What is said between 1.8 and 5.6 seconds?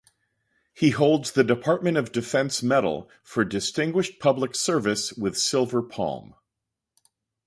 of Defense Medal for Distinguished Public Service with